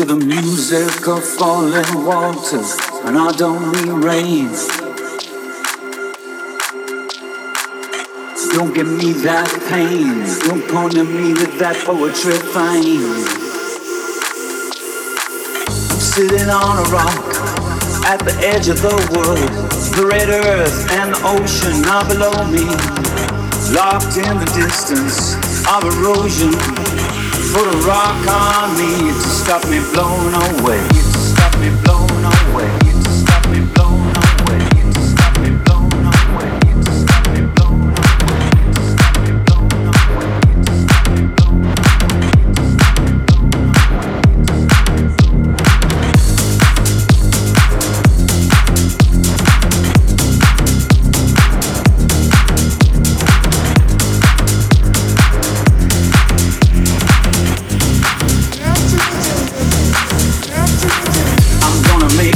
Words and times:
to 0.00 0.06
the 0.06 0.24
music 0.24 1.06
of 1.08 1.22
falling 1.22 2.06
waters, 2.06 2.78
and 3.04 3.18
I 3.18 3.32
don't 3.32 3.70
mean 3.72 4.00
rain. 4.00 4.48
Don't 8.54 8.72
give 8.72 8.88
me 8.88 9.12
that 9.28 9.50
pain. 9.68 10.24
Don't 10.48 10.66
point 10.72 10.94
to 10.94 11.04
me 11.04 11.34
with 11.34 11.58
that 11.58 11.76
poetry 11.84 12.38
fame. 12.56 13.12
Sitting 16.00 16.48
on 16.48 16.78
a 16.80 16.86
rock 16.88 17.20
at 18.08 18.24
the 18.24 18.34
edge 18.40 18.68
of 18.68 18.80
the 18.80 18.96
world. 19.12 19.50
The 19.96 20.06
red 20.06 20.30
earth 20.30 20.90
and 20.92 21.12
the 21.12 21.20
ocean 21.28 21.84
are 21.84 22.08
below 22.08 22.48
me. 22.48 22.64
Locked 23.76 24.16
in 24.16 24.38
the 24.40 24.48
distance 24.56 25.36
of 25.68 25.84
erosion. 25.84 27.29
Put 27.48 27.66
a 27.66 27.76
rock 27.88 28.28
on 28.28 28.76
me 28.78 29.12
to 29.12 29.28
stop 29.28 29.64
me 29.68 29.80
blown 29.92 30.34
away. 30.34 30.86
To 30.88 31.18
stop 31.18 31.58
me 31.58 31.70
blown 31.82 32.24
away. 32.24 32.49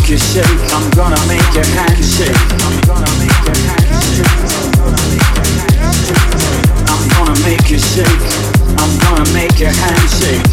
I'm 0.07 0.91
gonna 0.91 1.17
make 1.29 1.55
your 1.55 1.65
shake. 1.65 2.37
I'm 2.61 2.77
gonna 2.85 3.09
make 3.17 3.33
your 3.41 3.57
hand 3.57 3.97
shake. 4.05 4.37
I'm 6.85 7.09
gonna 7.09 7.41
make 7.43 7.71
you 7.71 7.79
shake. 7.79 8.21
I'm 8.77 8.93
gonna 9.01 9.25
make 9.33 9.59
your 9.59 9.73
hand 9.73 10.11
shake. 10.13 10.45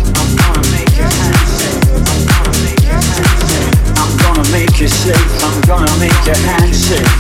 I'm 4.00 4.16
gonna 4.24 4.48
make 4.54 4.80
you 4.80 4.88
shake. 4.88 5.28
I'm 5.44 5.62
gonna 5.68 6.00
make 6.00 6.26
your 6.26 6.38
hand 6.38 6.74
shake. 6.74 7.12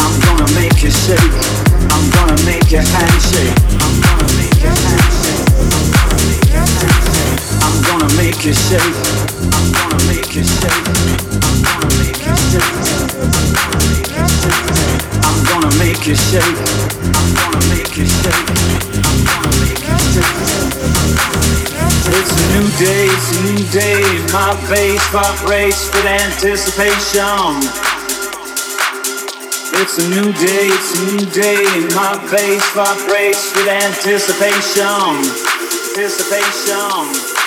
I'm 0.00 0.16
gonna 0.24 0.48
make 0.54 0.82
you 0.82 0.90
shake. 0.90 1.20
I'm 1.92 2.10
gonna 2.10 2.42
make 2.44 2.70
your 2.70 2.80
hand 2.80 3.22
shake. 3.22 3.61
Make 8.42 8.48
you 8.48 8.54
shake. 8.54 8.82
I'm 9.54 9.70
gonna 9.78 10.02
make 10.08 10.34
you 10.34 10.42
shake. 10.42 10.82
I'm 11.32 11.78
gonna 11.78 11.94
make 12.02 12.18
you 12.18 12.34
shake. 12.50 12.74
I'm 15.22 15.38
gonna 15.46 15.70
make 15.78 16.02
you 16.06 16.16
shake. 16.16 16.42
I'm 16.42 17.30
gonna 17.38 17.62
make 17.70 17.94
you 17.96 18.06
shake. 18.06 18.42
I'm 19.06 19.22
gonna 19.30 19.54
make 19.62 19.78
you 19.78 19.94
shake. 20.10 20.42
It's 22.10 22.32
a 22.34 22.44
new 22.50 22.66
day, 22.82 23.06
it's 23.14 23.30
a 23.30 23.42
new 23.46 23.62
day. 23.70 24.02
My 24.32 24.50
face 24.66 25.06
vibrates 25.14 25.86
with 25.94 26.06
anticipation. 26.06 27.62
It's 29.78 29.98
a 29.98 30.06
new 30.10 30.32
day, 30.32 30.66
it's 30.66 30.98
a 30.98 31.02
new 31.06 31.26
day. 31.30 31.62
My 31.94 32.18
face 32.26 32.66
vibrates 32.74 33.54
with 33.54 33.68
anticipation. 33.68 35.30
Anticipation. 35.94 37.41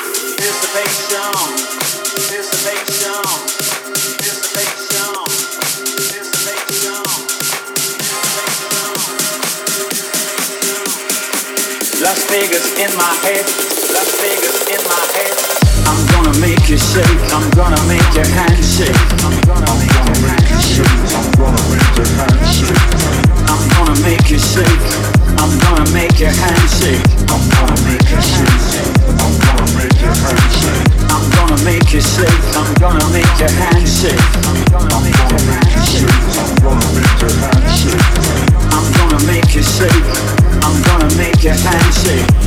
I'm 15.87 16.05
gonna 16.13 16.37
make 16.39 16.69
you 16.69 16.77
shake, 16.77 17.05
I'm 17.33 17.49
gonna 17.51 17.81
make 17.87 18.13
your 18.13 18.25
hand 18.25 18.63
shake 18.63 19.15
I'm 23.55 23.69
gonna 23.77 23.99
make 24.01 24.29
your 24.29 24.39
hand 24.39 24.43
shake. 24.53 24.79
I'm 25.37 25.59
gonna 25.59 25.91
make 25.91 26.19
your 26.19 26.29
hand 26.29 26.69
shake. 26.69 27.01
I'm 27.29 27.49
gonna 27.49 27.81
make 27.83 28.09
your 28.09 28.21
hand 28.21 28.61
shake. 28.71 28.94
I'm 30.15 30.31
gonna 30.31 30.31
make 30.35 30.55
you. 30.63 31.11
I'm 31.11 31.25
gonna 31.35 31.57
make 31.65 31.91
your 31.91 32.01
shake. 32.01 32.29
I'm 32.55 32.73
gonna 32.79 33.07
make 33.11 33.37
your 33.39 33.49
shake. 33.85 34.19
I'm 34.31 34.61
gonna 34.63 35.01
make 35.03 35.15
you 35.73 35.81
shake. 35.83 36.15
I'm 38.71 38.93
gonna 38.95 39.19
make 39.27 39.53
your 39.53 39.63
shake. 39.63 40.05
I'm 40.63 40.81
gonna 40.83 41.17
make 41.17 41.43
you. 41.43 41.51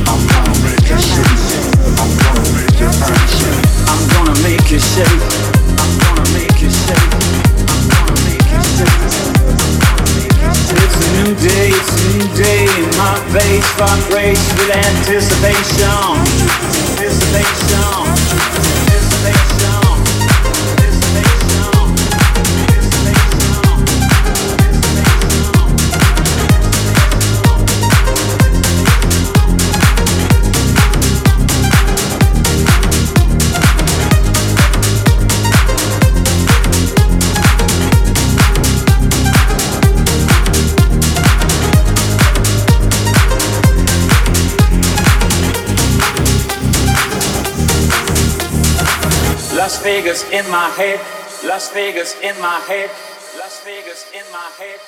I'm 0.07 0.21
gonna 0.27 0.53
make 0.63 0.89
your 0.89 0.99
shake. 0.99 1.29
I'm 3.87 4.07
gonna 4.09 4.41
make 4.41 4.71
you 4.71 4.79
shake. 4.79 5.48
Day, 11.41 11.69
it's 11.71 11.89
a 11.95 12.17
new 12.17 12.27
day. 12.35 12.67
My 12.97 13.15
face 13.31 13.65
vibrates 13.77 14.43
with 14.53 14.75
anticipation. 14.75 16.19
Anticipation. 16.99 17.79
Anticipation. 18.07 18.58
Las 49.69 49.83
Vegas 49.83 50.23
in 50.33 50.49
my 50.49 50.67
head. 50.77 50.99
Las 51.45 51.71
Vegas 51.71 52.15
in 52.23 52.35
my 52.41 52.59
head. 52.67 52.89
Las 53.37 53.63
Vegas 53.63 54.11
in 54.15 54.25
my 54.33 54.49
head. 54.57 54.79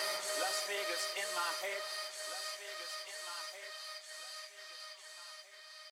Las 0.42 0.66
Vegas 0.66 1.14
in 1.16 1.36
my 1.36 1.52
head. 1.62 2.01